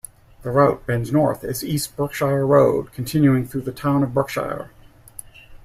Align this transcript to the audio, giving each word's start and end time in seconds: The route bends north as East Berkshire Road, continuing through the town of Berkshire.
The 0.41 0.49
route 0.49 0.87
bends 0.87 1.11
north 1.11 1.43
as 1.43 1.63
East 1.63 1.95
Berkshire 1.95 2.43
Road, 2.43 2.91
continuing 2.91 3.45
through 3.45 3.61
the 3.61 3.71
town 3.71 4.01
of 4.01 4.15
Berkshire. 4.15 4.71